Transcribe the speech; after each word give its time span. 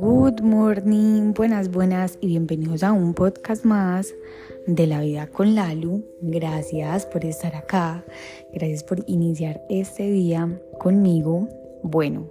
Good 0.00 0.40
morning, 0.42 1.32
buenas, 1.32 1.70
buenas 1.70 2.18
y 2.20 2.26
bienvenidos 2.26 2.82
a 2.82 2.92
un 2.92 3.14
podcast 3.14 3.64
más 3.64 4.12
de 4.66 4.88
la 4.88 5.00
vida 5.00 5.28
con 5.28 5.54
Lalu. 5.54 6.02
Gracias 6.22 7.06
por 7.06 7.24
estar 7.24 7.54
acá, 7.54 8.04
gracias 8.52 8.82
por 8.82 9.04
iniciar 9.06 9.62
este 9.68 10.10
día 10.10 10.60
conmigo. 10.78 11.48
Bueno, 11.84 12.28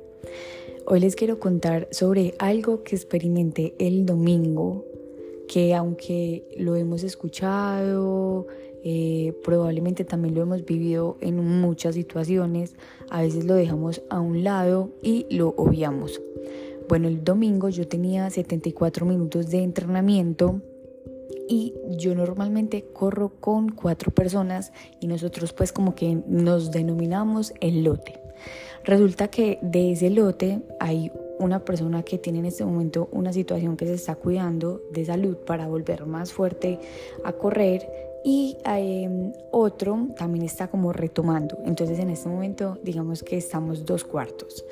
hoy 0.85 0.99
les 0.99 1.15
quiero 1.15 1.39
contar 1.39 1.87
sobre 1.91 2.33
algo 2.39 2.83
que 2.83 2.97
experimenté 2.97 3.73
el 3.79 4.05
domingo, 4.05 4.85
que 5.47 5.73
aunque 5.75 6.43
lo 6.57 6.75
hemos 6.75 7.03
escuchado, 7.03 8.47
eh, 8.83 9.33
probablemente 9.43 10.05
también 10.05 10.35
lo 10.35 10.41
hemos 10.41 10.65
vivido 10.65 11.17
en 11.21 11.43
muchas 11.61 11.95
situaciones, 11.95 12.75
a 13.09 13.21
veces 13.21 13.45
lo 13.45 13.55
dejamos 13.55 14.01
a 14.09 14.19
un 14.19 14.43
lado 14.43 14.91
y 15.01 15.25
lo 15.29 15.49
obviamos. 15.57 16.21
Bueno, 16.87 17.07
el 17.07 17.23
domingo 17.23 17.69
yo 17.69 17.87
tenía 17.87 18.29
74 18.29 19.05
minutos 19.05 19.49
de 19.49 19.63
entrenamiento 19.63 20.61
y 21.47 21.73
yo 21.97 22.15
normalmente 22.15 22.85
corro 22.93 23.29
con 23.39 23.69
cuatro 23.69 24.11
personas 24.11 24.71
y 24.99 25.07
nosotros 25.07 25.53
pues 25.53 25.71
como 25.71 25.95
que 25.95 26.21
nos 26.27 26.71
denominamos 26.71 27.53
el 27.59 27.83
lote. 27.83 28.19
Resulta 28.85 29.27
que 29.27 29.59
de 29.61 29.91
ese 29.91 30.09
lote 30.09 30.61
hay 30.79 31.11
una 31.39 31.63
persona 31.65 32.03
que 32.03 32.17
tiene 32.17 32.39
en 32.39 32.45
este 32.45 32.65
momento 32.65 33.09
una 33.11 33.33
situación 33.33 33.77
que 33.77 33.87
se 33.87 33.93
está 33.93 34.15
cuidando 34.15 34.81
de 34.91 35.05
salud 35.05 35.37
para 35.37 35.67
volver 35.67 36.05
más 36.05 36.31
fuerte 36.31 36.79
a 37.23 37.33
correr 37.33 37.89
y 38.23 38.57
em, 38.65 39.31
otro 39.51 40.07
también 40.17 40.45
está 40.45 40.67
como 40.67 40.93
retomando. 40.93 41.57
Entonces 41.65 41.99
en 41.99 42.09
este 42.09 42.29
momento 42.29 42.77
digamos 42.83 43.23
que 43.23 43.37
estamos 43.37 43.85
dos 43.85 44.03
cuartos. 44.03 44.65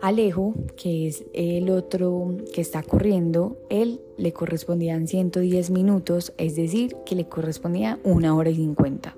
Alejo, 0.00 0.52
que 0.76 1.08
es 1.08 1.24
el 1.32 1.70
otro 1.70 2.36
que 2.52 2.60
está 2.60 2.82
corriendo, 2.82 3.56
él 3.70 4.02
le 4.18 4.34
correspondían 4.34 5.08
110 5.08 5.70
minutos, 5.70 6.34
es 6.36 6.56
decir, 6.56 6.94
que 7.06 7.14
le 7.14 7.26
correspondía 7.26 7.98
una 8.04 8.36
hora 8.36 8.50
y 8.50 8.56
50. 8.56 9.16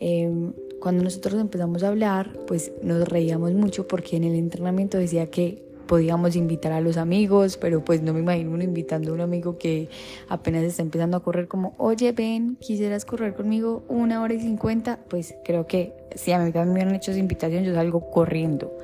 Em, 0.00 0.52
cuando 0.80 1.02
nosotros 1.04 1.40
empezamos 1.40 1.82
a 1.82 1.88
hablar, 1.88 2.36
pues 2.46 2.72
nos 2.82 3.08
reíamos 3.08 3.54
mucho 3.54 3.86
porque 3.86 4.16
en 4.16 4.24
el 4.24 4.34
entrenamiento 4.34 4.98
decía 4.98 5.30
que 5.30 5.62
podíamos 5.92 6.36
invitar 6.36 6.72
a 6.72 6.80
los 6.80 6.96
amigos, 6.96 7.58
pero 7.58 7.84
pues 7.84 8.00
no 8.00 8.14
me 8.14 8.20
imagino 8.20 8.52
uno 8.52 8.64
invitando 8.64 9.10
a 9.10 9.14
un 9.14 9.20
amigo 9.20 9.58
que 9.58 9.90
apenas 10.26 10.62
está 10.62 10.80
empezando 10.80 11.18
a 11.18 11.22
correr 11.22 11.48
como, 11.48 11.74
oye, 11.76 12.12
ven, 12.12 12.56
quisieras 12.60 13.04
correr 13.04 13.34
conmigo 13.34 13.84
una 13.88 14.22
hora 14.22 14.32
y 14.32 14.40
cincuenta, 14.40 15.00
pues 15.10 15.34
creo 15.44 15.66
que 15.66 15.92
si 16.14 16.32
a 16.32 16.38
mí 16.38 16.50
también 16.50 16.72
me 16.72 16.80
han 16.80 16.94
hecho 16.94 17.10
esa 17.10 17.20
invitación, 17.20 17.64
yo 17.64 17.74
salgo 17.74 18.10
corriendo 18.10 18.74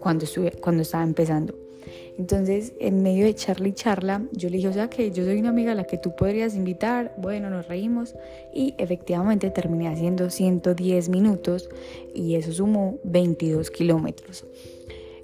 cuando, 0.00 0.24
estuve, 0.24 0.50
cuando 0.60 0.82
estaba 0.82 1.04
empezando. 1.04 1.54
Entonces, 2.18 2.72
en 2.80 3.00
medio 3.00 3.26
de 3.26 3.34
charla 3.36 3.68
y 3.68 3.72
charla, 3.72 4.22
yo 4.32 4.50
le 4.50 4.56
dije, 4.56 4.66
o 4.66 4.72
sea, 4.72 4.90
que 4.90 5.12
yo 5.12 5.24
soy 5.24 5.38
una 5.38 5.50
amiga 5.50 5.70
a 5.70 5.76
la 5.76 5.84
que 5.84 5.98
tú 5.98 6.16
podrías 6.16 6.56
invitar. 6.56 7.14
Bueno, 7.16 7.48
nos 7.48 7.68
reímos 7.68 8.16
y 8.52 8.74
efectivamente 8.78 9.50
terminé 9.50 9.86
haciendo 9.86 10.30
110 10.30 11.10
minutos 11.10 11.68
y 12.12 12.34
eso 12.34 12.50
sumó 12.50 12.98
22 13.04 13.70
kilómetros. 13.70 14.44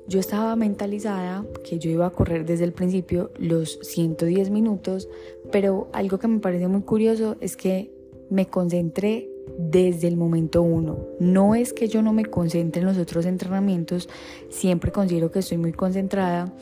Yo 0.09 0.19
estaba 0.19 0.57
mentalizada 0.57 1.45
que 1.65 1.79
yo 1.79 1.91
iba 1.91 2.07
a 2.07 2.11
correr 2.11 2.45
desde 2.45 2.65
el 2.65 2.73
principio 2.73 3.31
los 3.39 3.79
110 3.83 4.51
minutos, 4.51 5.09
pero 5.53 5.89
algo 5.93 6.19
que 6.19 6.29
me 6.29 6.41
parece 6.41 6.67
muy 6.67 6.83
curioso 6.83 7.37
es 7.41 7.57
que 7.57 7.93
me 8.29 8.47
concentré 8.47 9.29
desde 9.59 10.09
el 10.09 10.17
momento 10.17 10.63
uno. 10.63 10.99
No 11.21 11.55
es 11.55 11.73
que 11.73 11.87
yo 11.87 12.03
no 12.03 12.13
me 12.13 12.25
concentre 12.25 12.81
en 12.81 12.89
los 12.89 12.99
otros 12.99 13.27
entrenamientos, 13.27 14.09
siempre 14.49 14.91
considero 14.91 15.31
que 15.31 15.39
estoy 15.39 15.59
muy 15.59 15.73
concentrada, 15.73 16.53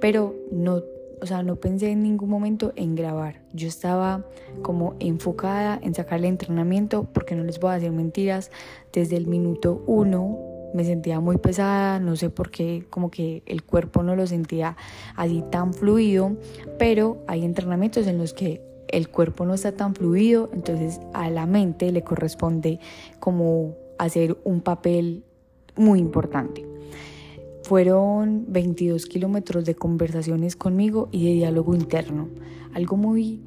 pero 0.00 0.34
no, 0.50 0.82
o 1.20 1.26
sea, 1.26 1.42
no 1.42 1.56
pensé 1.56 1.90
en 1.90 2.02
ningún 2.02 2.30
momento 2.30 2.72
en 2.74 2.94
grabar. 2.94 3.42
Yo 3.52 3.68
estaba 3.68 4.24
como 4.62 4.96
enfocada 4.98 5.78
en 5.82 5.94
sacar 5.94 6.18
el 6.18 6.24
entrenamiento, 6.24 7.06
porque 7.12 7.34
no 7.34 7.44
les 7.44 7.60
voy 7.60 7.70
a 7.70 7.74
decir 7.74 7.92
mentiras, 7.92 8.50
desde 8.92 9.16
el 9.16 9.26
minuto 9.26 9.82
uno 9.86 10.47
me 10.74 10.84
sentía 10.84 11.20
muy 11.20 11.38
pesada, 11.38 11.98
no 11.98 12.16
sé 12.16 12.30
por 12.30 12.50
qué, 12.50 12.84
como 12.90 13.10
que 13.10 13.42
el 13.46 13.62
cuerpo 13.62 14.02
no 14.02 14.16
lo 14.16 14.26
sentía 14.26 14.76
así 15.16 15.42
tan 15.50 15.72
fluido, 15.72 16.36
pero 16.78 17.22
hay 17.26 17.44
entrenamientos 17.44 18.06
en 18.06 18.18
los 18.18 18.32
que 18.32 18.62
el 18.88 19.08
cuerpo 19.08 19.44
no 19.44 19.54
está 19.54 19.72
tan 19.72 19.94
fluido, 19.94 20.50
entonces 20.52 21.00
a 21.12 21.30
la 21.30 21.46
mente 21.46 21.92
le 21.92 22.02
corresponde 22.02 22.80
como 23.20 23.76
hacer 23.98 24.38
un 24.44 24.60
papel 24.60 25.24
muy 25.76 26.00
importante. 26.00 26.66
Fueron 27.62 28.46
22 28.48 29.06
kilómetros 29.06 29.64
de 29.64 29.74
conversaciones 29.74 30.56
conmigo 30.56 31.08
y 31.12 31.26
de 31.26 31.32
diálogo 31.34 31.74
interno, 31.74 32.28
algo 32.72 32.96
muy 32.96 33.42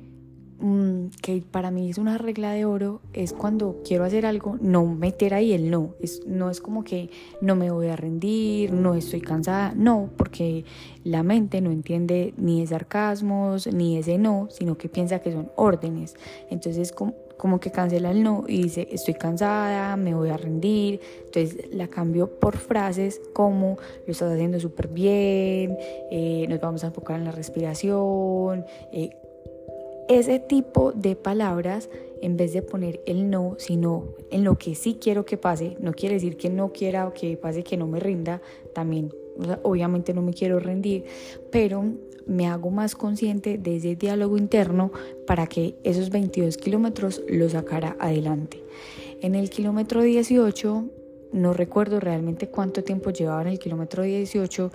que 1.21 1.43
para 1.49 1.71
mí 1.71 1.89
es 1.89 1.97
una 1.97 2.17
regla 2.17 2.51
de 2.51 2.65
oro 2.65 3.01
es 3.13 3.33
cuando 3.33 3.81
quiero 3.83 4.03
hacer 4.03 4.25
algo, 4.25 4.57
no 4.61 4.85
meter 4.85 5.33
ahí 5.33 5.53
el 5.53 5.71
no. 5.71 5.95
Es, 5.99 6.25
no 6.27 6.49
es 6.49 6.61
como 6.61 6.83
que 6.83 7.09
no 7.41 7.55
me 7.55 7.71
voy 7.71 7.87
a 7.87 7.95
rendir, 7.95 8.71
no 8.71 8.93
estoy 8.93 9.21
cansada, 9.21 9.73
no, 9.75 10.09
porque 10.17 10.65
la 11.03 11.23
mente 11.23 11.61
no 11.61 11.71
entiende 11.71 12.33
ni 12.37 12.61
de 12.61 12.67
sarcasmos 12.67 13.67
ni 13.67 13.97
ese 13.97 14.17
no, 14.17 14.47
sino 14.51 14.77
que 14.77 14.89
piensa 14.89 15.19
que 15.19 15.31
son 15.31 15.51
órdenes. 15.55 16.15
Entonces, 16.49 16.91
como, 16.91 17.15
como 17.37 17.59
que 17.59 17.71
cancela 17.71 18.11
el 18.11 18.21
no 18.21 18.45
y 18.47 18.61
dice 18.63 18.87
estoy 18.91 19.15
cansada, 19.15 19.95
me 19.97 20.13
voy 20.13 20.29
a 20.29 20.37
rendir. 20.37 20.99
Entonces 21.25 21.73
la 21.73 21.87
cambio 21.87 22.39
por 22.39 22.55
frases 22.57 23.19
como 23.33 23.77
lo 24.05 24.11
estás 24.11 24.31
haciendo 24.31 24.59
súper 24.59 24.89
bien, 24.89 25.75
eh, 26.11 26.45
nos 26.47 26.61
vamos 26.61 26.83
a 26.83 26.87
enfocar 26.87 27.17
en 27.17 27.25
la 27.25 27.31
respiración. 27.31 28.65
Eh, 28.91 29.09
ese 30.19 30.39
tipo 30.39 30.91
de 30.91 31.15
palabras, 31.15 31.89
en 32.21 32.37
vez 32.37 32.53
de 32.53 32.61
poner 32.61 33.01
el 33.05 33.29
no, 33.29 33.55
sino 33.57 34.15
en 34.29 34.43
lo 34.43 34.57
que 34.57 34.75
sí 34.75 34.97
quiero 34.99 35.25
que 35.25 35.37
pase, 35.37 35.77
no 35.79 35.93
quiere 35.93 36.15
decir 36.15 36.37
que 36.37 36.49
no 36.49 36.71
quiera 36.71 37.11
que 37.13 37.37
pase 37.37 37.63
que 37.63 37.77
no 37.77 37.87
me 37.87 37.99
rinda, 37.99 38.41
también 38.73 39.13
obviamente 39.63 40.13
no 40.13 40.21
me 40.21 40.33
quiero 40.33 40.59
rendir, 40.59 41.05
pero 41.49 41.83
me 42.25 42.47
hago 42.47 42.69
más 42.69 42.95
consciente 42.95 43.57
de 43.57 43.77
ese 43.77 43.95
diálogo 43.95 44.37
interno 44.37 44.91
para 45.25 45.47
que 45.47 45.75
esos 45.83 46.09
22 46.09 46.57
kilómetros 46.57 47.21
lo 47.27 47.49
sacara 47.49 47.95
adelante. 47.99 48.61
En 49.21 49.33
el 49.35 49.49
kilómetro 49.49 50.01
18 50.01 50.85
no 51.31 51.53
recuerdo 51.53 51.99
realmente 51.99 52.49
cuánto 52.49 52.83
tiempo 52.83 53.09
llevaba 53.11 53.43
en 53.43 53.47
el 53.47 53.59
kilómetro 53.59 54.03
18, 54.03 54.71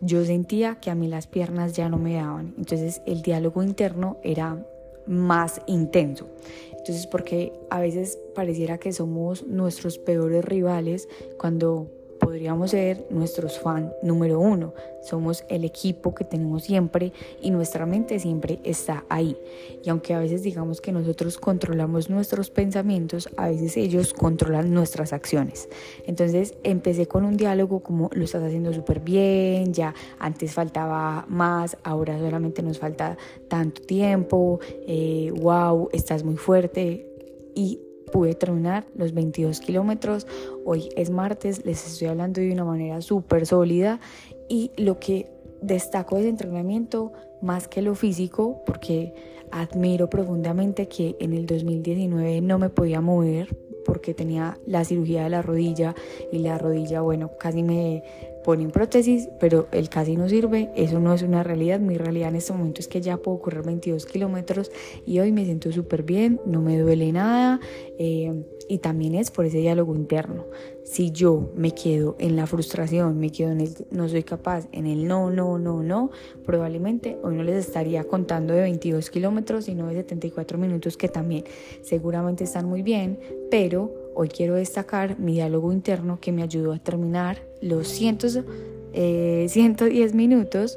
yo 0.00 0.24
sentía 0.24 0.76
que 0.76 0.90
a 0.90 0.94
mí 0.94 1.08
las 1.08 1.26
piernas 1.26 1.74
ya 1.74 1.88
no 1.88 1.98
me 1.98 2.14
daban. 2.14 2.54
Entonces 2.56 3.02
el 3.06 3.22
diálogo 3.22 3.62
interno 3.62 4.16
era 4.22 4.64
más 5.08 5.60
intenso. 5.66 6.28
Entonces, 6.70 7.06
porque 7.06 7.52
a 7.70 7.80
veces 7.80 8.18
pareciera 8.34 8.78
que 8.78 8.92
somos 8.92 9.46
nuestros 9.46 9.98
peores 9.98 10.44
rivales 10.44 11.08
cuando 11.38 11.90
podríamos 12.28 12.72
ser 12.72 13.06
nuestros 13.08 13.58
fans 13.58 13.90
número 14.02 14.38
uno. 14.38 14.74
Somos 15.00 15.46
el 15.48 15.64
equipo 15.64 16.14
que 16.14 16.26
tenemos 16.26 16.64
siempre 16.64 17.14
y 17.40 17.50
nuestra 17.50 17.86
mente 17.86 18.18
siempre 18.18 18.58
está 18.64 19.06
ahí. 19.08 19.34
Y 19.82 19.88
aunque 19.88 20.12
a 20.12 20.18
veces 20.18 20.42
digamos 20.42 20.82
que 20.82 20.92
nosotros 20.92 21.38
controlamos 21.38 22.10
nuestros 22.10 22.50
pensamientos, 22.50 23.30
a 23.38 23.48
veces 23.48 23.78
ellos 23.78 24.12
controlan 24.12 24.74
nuestras 24.74 25.14
acciones. 25.14 25.70
Entonces 26.06 26.52
empecé 26.64 27.06
con 27.06 27.24
un 27.24 27.38
diálogo 27.38 27.80
como 27.80 28.10
lo 28.12 28.24
estás 28.26 28.42
haciendo 28.42 28.74
súper 28.74 29.00
bien, 29.00 29.72
ya 29.72 29.94
antes 30.18 30.52
faltaba 30.52 31.24
más, 31.30 31.78
ahora 31.82 32.18
solamente 32.18 32.62
nos 32.62 32.78
falta 32.78 33.16
tanto 33.48 33.80
tiempo, 33.80 34.60
eh, 34.86 35.32
wow, 35.34 35.88
estás 35.94 36.24
muy 36.24 36.36
fuerte. 36.36 37.06
Y 37.54 37.87
pude 38.10 38.34
terminar 38.34 38.84
los 38.94 39.12
22 39.12 39.60
kilómetros. 39.60 40.26
Hoy 40.64 40.88
es 40.96 41.10
martes, 41.10 41.64
les 41.64 41.86
estoy 41.86 42.08
hablando 42.08 42.40
de 42.40 42.52
una 42.52 42.64
manera 42.64 43.00
súper 43.00 43.46
sólida 43.46 44.00
y 44.48 44.70
lo 44.76 44.98
que 44.98 45.30
destaco 45.62 46.16
de 46.16 46.22
ese 46.22 46.30
entrenamiento 46.30 47.12
más 47.42 47.68
que 47.68 47.82
lo 47.82 47.94
físico, 47.94 48.62
porque 48.66 49.14
admiro 49.50 50.10
profundamente 50.10 50.88
que 50.88 51.16
en 51.20 51.32
el 51.32 51.46
2019 51.46 52.40
no 52.40 52.58
me 52.58 52.68
podía 52.68 53.00
mover 53.00 53.56
porque 53.84 54.12
tenía 54.12 54.58
la 54.66 54.84
cirugía 54.84 55.24
de 55.24 55.30
la 55.30 55.40
rodilla 55.40 55.94
y 56.30 56.40
la 56.40 56.58
rodilla, 56.58 57.00
bueno, 57.00 57.30
casi 57.38 57.62
me 57.62 58.02
ponen 58.48 58.70
prótesis, 58.70 59.28
pero 59.38 59.68
el 59.72 59.90
casi 59.90 60.16
no 60.16 60.26
sirve, 60.26 60.70
eso 60.74 61.00
no 61.00 61.12
es 61.12 61.20
una 61.20 61.42
realidad, 61.42 61.80
mi 61.80 61.98
realidad 61.98 62.30
en 62.30 62.36
este 62.36 62.54
momento 62.54 62.80
es 62.80 62.88
que 62.88 63.02
ya 63.02 63.18
puedo 63.18 63.40
correr 63.40 63.62
22 63.62 64.06
kilómetros 64.06 64.70
y 65.04 65.18
hoy 65.18 65.32
me 65.32 65.44
siento 65.44 65.70
súper 65.70 66.02
bien, 66.02 66.40
no 66.46 66.62
me 66.62 66.78
duele 66.78 67.12
nada 67.12 67.60
eh, 67.98 68.46
y 68.66 68.78
también 68.78 69.14
es 69.16 69.30
por 69.30 69.44
ese 69.44 69.58
diálogo 69.58 69.94
interno. 69.94 70.46
Si 70.82 71.10
yo 71.10 71.52
me 71.56 71.72
quedo 71.72 72.16
en 72.18 72.36
la 72.36 72.46
frustración, 72.46 73.18
me 73.20 73.30
quedo 73.30 73.50
en 73.50 73.60
el 73.60 73.74
no 73.90 74.08
soy 74.08 74.22
capaz, 74.22 74.66
en 74.72 74.86
el 74.86 75.06
no, 75.06 75.30
no, 75.30 75.58
no, 75.58 75.82
no, 75.82 76.10
probablemente 76.46 77.18
hoy 77.22 77.34
no 77.34 77.42
les 77.42 77.66
estaría 77.66 78.04
contando 78.04 78.54
de 78.54 78.62
22 78.62 79.10
kilómetros, 79.10 79.66
sino 79.66 79.88
de 79.88 79.96
74 79.96 80.56
minutos 80.56 80.96
que 80.96 81.10
también 81.10 81.44
seguramente 81.82 82.44
están 82.44 82.64
muy 82.64 82.80
bien, 82.80 83.20
pero 83.50 83.92
Hoy 84.20 84.30
quiero 84.30 84.56
destacar 84.56 85.16
mi 85.20 85.34
diálogo 85.34 85.72
interno 85.72 86.18
que 86.18 86.32
me 86.32 86.42
ayudó 86.42 86.72
a 86.72 86.80
terminar 86.80 87.40
los 87.62 87.86
110 87.86 88.44
eh, 88.92 90.10
minutos 90.12 90.76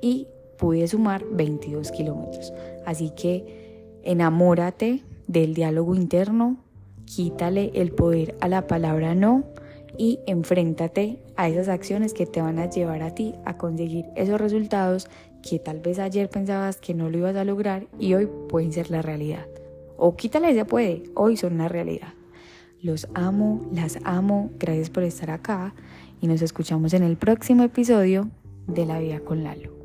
y 0.00 0.26
pude 0.56 0.88
sumar 0.88 1.22
22 1.30 1.90
kilómetros. 1.90 2.50
Así 2.86 3.10
que 3.10 3.98
enamórate 4.04 5.02
del 5.26 5.52
diálogo 5.52 5.94
interno, 5.94 6.64
quítale 7.04 7.72
el 7.74 7.92
poder 7.92 8.38
a 8.40 8.48
la 8.48 8.66
palabra 8.66 9.14
no 9.14 9.44
y 9.98 10.20
enfréntate 10.26 11.18
a 11.36 11.50
esas 11.50 11.68
acciones 11.68 12.14
que 12.14 12.24
te 12.24 12.40
van 12.40 12.58
a 12.58 12.70
llevar 12.70 13.02
a 13.02 13.14
ti 13.14 13.34
a 13.44 13.58
conseguir 13.58 14.06
esos 14.16 14.40
resultados 14.40 15.10
que 15.42 15.58
tal 15.58 15.80
vez 15.80 15.98
ayer 15.98 16.30
pensabas 16.30 16.78
que 16.78 16.94
no 16.94 17.10
lo 17.10 17.18
ibas 17.18 17.36
a 17.36 17.44
lograr 17.44 17.86
y 17.98 18.14
hoy 18.14 18.30
pueden 18.48 18.72
ser 18.72 18.90
la 18.90 19.02
realidad. 19.02 19.46
O 19.98 20.16
quítale 20.16 20.52
ese 20.52 20.64
puede, 20.64 21.02
hoy 21.14 21.36
son 21.36 21.52
una 21.52 21.68
realidad. 21.68 22.14
Los 22.80 23.08
amo, 23.14 23.68
las 23.72 23.98
amo, 24.04 24.50
gracias 24.58 24.88
por 24.88 25.02
estar 25.02 25.30
acá 25.30 25.74
y 26.20 26.28
nos 26.28 26.42
escuchamos 26.42 26.94
en 26.94 27.02
el 27.02 27.16
próximo 27.16 27.64
episodio 27.64 28.30
de 28.68 28.86
La 28.86 29.00
Vida 29.00 29.18
con 29.20 29.42
Lalo. 29.42 29.77